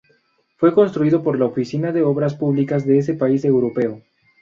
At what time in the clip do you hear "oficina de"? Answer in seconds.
1.45-2.01